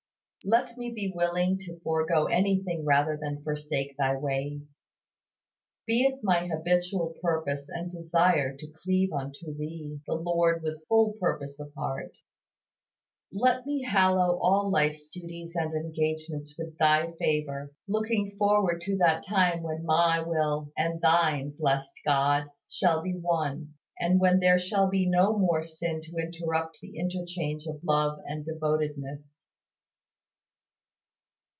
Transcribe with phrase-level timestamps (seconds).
[0.43, 4.81] Let me be willing to forego anything rather than forsake Thy ways.
[5.85, 11.13] Be it my habitual purpose and desire to cleave unto Thee the Lord with full
[11.19, 12.17] purpose of heart.
[13.31, 19.23] Let me hallow all life's duties and engagements with Thy favor, looking forward to that
[19.23, 22.47] time when my will and Thine, blessed God!
[22.67, 27.67] shall be one, and when there shall be no more sin to interrupt the interchange
[27.67, 29.37] of love and devotedness.